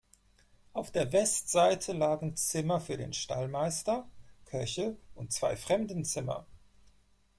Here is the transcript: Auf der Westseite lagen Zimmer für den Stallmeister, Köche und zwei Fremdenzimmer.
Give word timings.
Auf 0.73 0.89
der 0.91 1.13
Westseite 1.13 1.93
lagen 1.93 2.35
Zimmer 2.35 2.81
für 2.81 2.97
den 2.97 3.13
Stallmeister, 3.13 4.09
Köche 4.45 4.97
und 5.13 5.31
zwei 5.31 5.55
Fremdenzimmer. 5.55 6.47